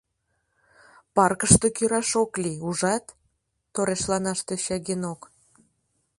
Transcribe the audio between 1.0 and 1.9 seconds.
—Паркыште